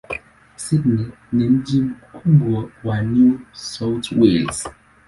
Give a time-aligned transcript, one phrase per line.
[0.55, 4.69] Sydney ni mji mkubwa wa New South Wales.